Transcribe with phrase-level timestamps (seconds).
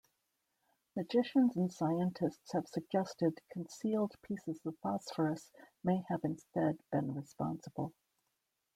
[0.95, 5.51] Magicians and scientists have suggested concealed pieces of phosphorus
[5.83, 7.93] may have instead been responsible.